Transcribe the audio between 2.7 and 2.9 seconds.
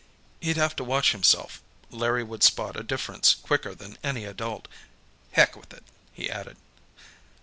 a